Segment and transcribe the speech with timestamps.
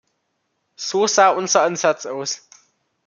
[0.77, 2.49] So sah unser Ansatz aus.